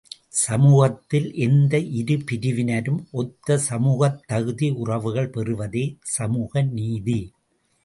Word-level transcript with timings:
சமூகத்தில் 0.37 1.33
எந்த 1.35 1.79
இரு 1.79 2.17
பிரிவினரும் 2.25 3.07
ஒத்த 3.11 3.57
சமூகத் 3.57 4.19
தகுதி 4.27 4.69
உறவுகள் 4.69 5.29
பெறுவதே 5.29 5.85
சமூக 6.11 6.61
நீதி. 6.61 7.19